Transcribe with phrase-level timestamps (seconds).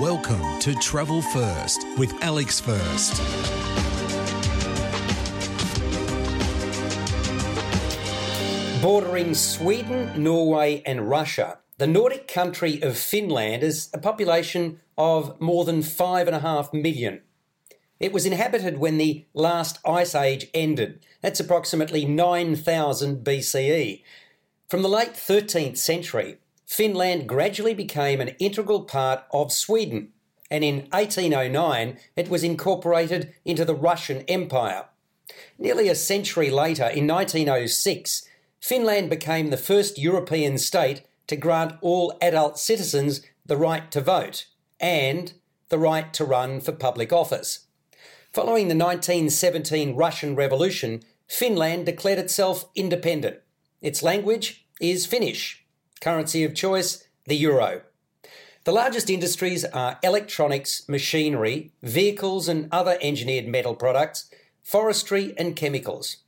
[0.00, 3.22] Welcome to Travel First with Alex First.
[8.82, 15.64] Bordering Sweden, Norway, and Russia, the Nordic country of Finland has a population of more
[15.64, 17.20] than 5.5 million.
[18.00, 21.06] It was inhabited when the last ice age ended.
[21.20, 24.02] That's approximately 9000 BCE.
[24.68, 30.12] From the late 13th century, Finland gradually became an integral part of Sweden,
[30.50, 34.86] and in 1809 it was incorporated into the Russian Empire.
[35.58, 38.28] Nearly a century later, in 1906,
[38.60, 44.46] Finland became the first European state to grant all adult citizens the right to vote
[44.80, 45.34] and
[45.68, 47.66] the right to run for public office.
[48.32, 53.38] Following the 1917 Russian Revolution, Finland declared itself independent.
[53.80, 55.63] Its language is Finnish
[56.04, 57.80] currency of choice, the euro.
[58.64, 64.30] The largest industries are electronics, machinery, vehicles and other engineered metal products,
[64.62, 66.18] forestry and chemicals.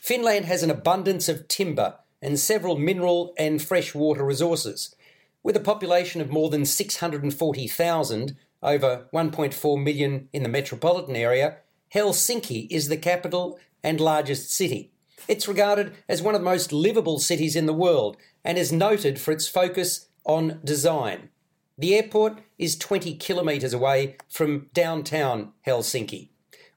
[0.00, 4.96] Finland has an abundance of timber and several mineral and freshwater resources.
[5.44, 11.58] With a population of more than 640,000, over 1.4 million in the metropolitan area,
[11.94, 14.93] Helsinki is the capital and largest city.
[15.26, 19.18] It's regarded as one of the most livable cities in the world and is noted
[19.18, 21.30] for its focus on design.
[21.78, 26.28] The airport is 20 kilometres away from downtown Helsinki.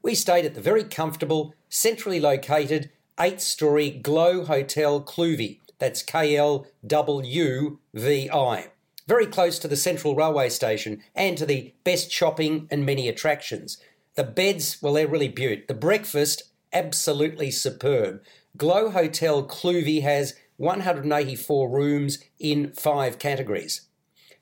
[0.02, 5.60] We stayed at the very comfortable, centrally located, eight story GLO Hotel Kluuvi.
[5.80, 8.68] That's K L W V I.
[9.08, 13.78] Very close to the central railway station and to the best shopping and many attractions.
[14.16, 15.68] The beds, well, they're really beaut.
[15.68, 18.22] The breakfast, absolutely superb.
[18.56, 23.88] GLO Hotel Kluuvi has 184 rooms in five categories.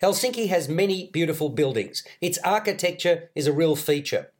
[0.01, 2.03] Helsinki has many beautiful buildings.
[2.21, 4.31] Its architecture is a real feature.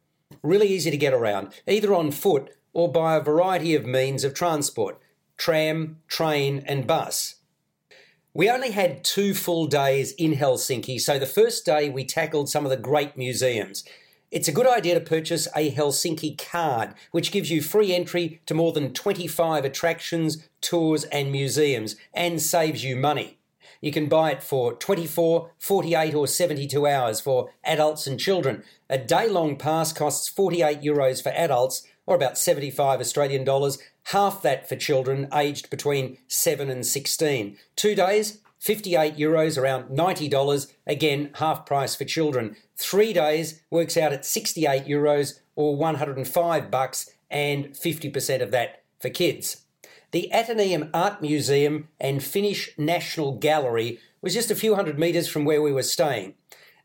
[0.42, 4.34] Really easy to get around, either on foot or by a variety of means of
[4.34, 5.00] transport
[5.38, 7.36] tram, train, and bus.
[8.32, 12.64] We only had two full days in Helsinki, so the first day we tackled some
[12.64, 13.84] of the great museums.
[14.32, 18.54] It's a good idea to purchase a Helsinki card, which gives you free entry to
[18.54, 23.38] more than 25 attractions, tours, and museums, and saves you money.
[23.80, 28.64] You can buy it for 24, 48, or 72 hours for adults and children.
[28.90, 34.42] A day long pass costs 48 euros for adults, or about 75 Australian dollars, half
[34.42, 37.56] that for children aged between 7 and 16.
[37.76, 42.56] Two days, 58 euros, around $90, again, half price for children.
[42.76, 49.08] Three days works out at 68 euros or 105 bucks and 50% of that for
[49.08, 49.66] kids.
[50.10, 55.44] The Ateneum Art Museum and Finnish National Gallery was just a few hundred metres from
[55.44, 56.34] where we were staying.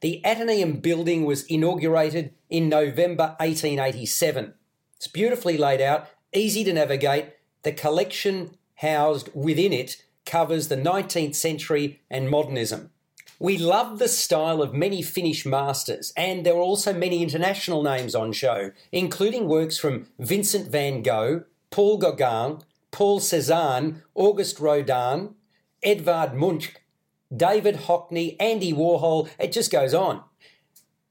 [0.02, 4.54] The Ateneum building was inaugurated in November 1887.
[4.98, 7.34] It's beautifully laid out, easy to navigate.
[7.64, 12.92] The collection housed within it covers the 19th century and modernism.
[13.40, 18.14] We love the style of many Finnish masters, and there were also many international names
[18.14, 22.62] on show, including works from Vincent van Gogh, Paul Gauguin,
[22.92, 25.34] Paul Cézanne, Auguste Rodin,
[25.82, 26.76] Edvard Munch,
[27.36, 30.22] David Hockney, Andy Warhol, it just goes on.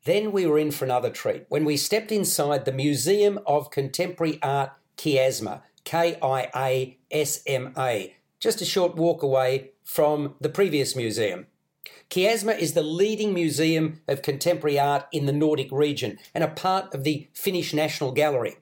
[0.05, 4.39] Then we were in for another treat when we stepped inside the Museum of Contemporary
[4.43, 10.49] Art Kiasma, K I A S M A, just a short walk away from the
[10.49, 11.47] previous museum.
[12.09, 16.93] Kiasma is the leading museum of contemporary art in the Nordic region and a part
[16.93, 18.57] of the Finnish National Gallery.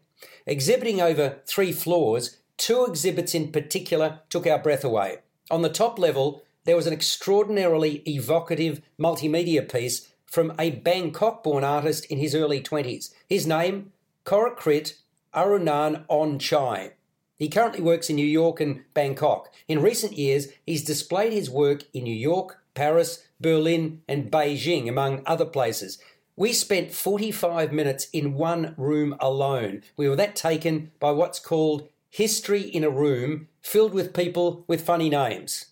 [0.46, 5.18] Exhibiting over three floors, two exhibits in particular took our breath away.
[5.50, 11.64] On the top level, there was an extraordinarily evocative multimedia piece from a Bangkok born
[11.64, 13.14] artist in his early 20s.
[13.26, 13.92] His name,
[14.26, 14.94] Korakrit
[15.34, 16.92] Arunanondchai.
[17.38, 19.52] He currently works in New York and Bangkok.
[19.68, 25.22] In recent years, he's displayed his work in New York, Paris, Berlin, and Beijing, among
[25.24, 25.98] other places.
[26.34, 29.82] We spent 45 minutes in one room alone.
[29.96, 34.84] We were that taken by what's called history in a room filled with people with
[34.84, 35.66] funny names.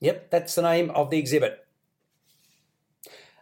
[0.00, 1.66] Yep, that's the name of the exhibit.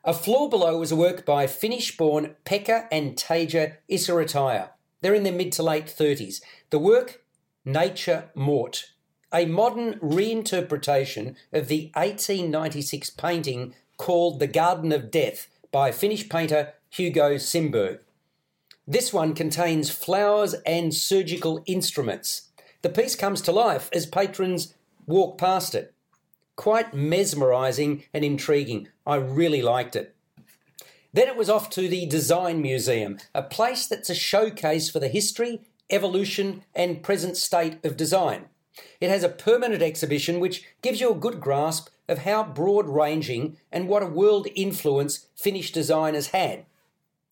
[0.05, 4.71] A floor below was a work by Finnish born Pekka and Teija Isorättyä.
[5.01, 6.41] They're in their mid to late 30s.
[6.71, 7.24] The work
[7.67, 8.91] Nature Mort,
[9.33, 16.75] a modern reinterpretation of the 1896 painting called The Garden of Death by Finnish painter
[16.91, 18.01] Hugo Simberg.
[18.87, 22.51] This one contains flowers and surgical instruments.
[22.83, 24.75] The piece comes to life as patrons
[25.07, 25.95] walk past it.
[26.57, 28.89] Quite mesmerising and intriguing.
[29.07, 30.15] I really liked it.
[31.15, 35.09] Then it was off to the Design Museum, a place that's a showcase for the
[35.09, 38.47] history, evolution, and present state of design.
[39.01, 43.57] It has a permanent exhibition which gives you a good grasp of how broad ranging
[43.71, 46.67] and what a world influence Finnish design has had.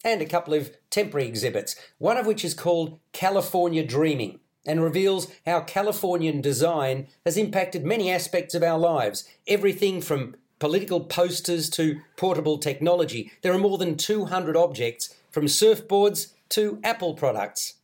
[0.04, 5.28] And a couple of temporary exhibits, one of which is called California Dreaming and reveals
[5.44, 12.00] how Californian design has impacted many aspects of our lives, everything from political posters to
[12.16, 13.32] portable technology.
[13.42, 17.74] There are more than 200 objects, from surfboards to Apple products.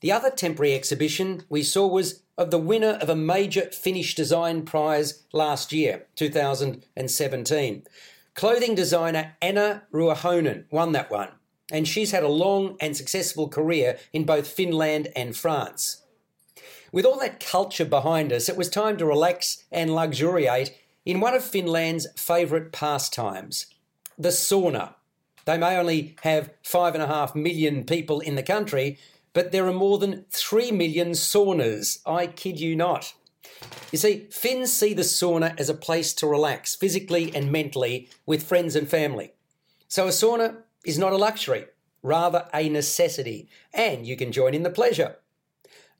[0.00, 4.62] The other temporary exhibition we saw was of the winner of a major Finnish design
[4.62, 7.82] prize last year, 2017.
[8.34, 11.30] Clothing designer Anna Ruohonen won that one,
[11.70, 16.02] and she's had a long and successful career in both Finland and France.
[16.92, 20.76] With all that culture behind us, it was time to relax and luxuriate
[21.06, 23.66] in one of Finland's favourite pastimes
[24.18, 24.94] the sauna.
[25.44, 28.98] They may only have five and a half million people in the country,
[29.36, 31.98] but there are more than 3 million saunas.
[32.06, 33.12] I kid you not.
[33.92, 38.42] You see, Finns see the sauna as a place to relax physically and mentally with
[38.42, 39.34] friends and family.
[39.88, 41.66] So a sauna is not a luxury,
[42.02, 45.16] rather a necessity, and you can join in the pleasure.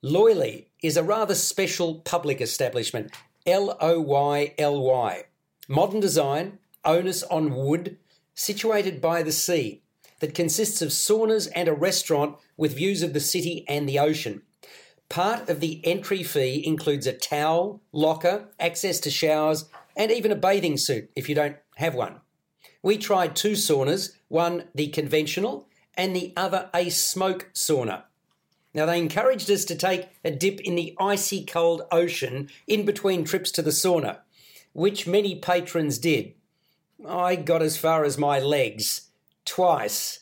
[0.02, 3.12] Loyly is a rather special public establishment,
[3.44, 5.24] L O Y L Y.
[5.68, 7.98] Modern design, onus on wood,
[8.34, 9.82] situated by the sea
[10.20, 14.42] that consists of saunas and a restaurant with views of the city and the ocean.
[15.08, 19.66] Part of the entry fee includes a towel, locker, access to showers,
[19.96, 22.20] and even a bathing suit if you don't have one.
[22.82, 28.04] We tried two saunas, one the conventional and the other a smoke sauna.
[28.74, 33.24] Now, they encouraged us to take a dip in the icy cold ocean in between
[33.24, 34.18] trips to the sauna,
[34.74, 36.34] which many patrons did.
[37.08, 39.05] I got as far as my legs
[39.46, 40.20] twice.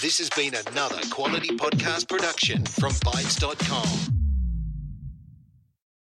[0.00, 4.17] This has been another quality podcast production from Bytes.com.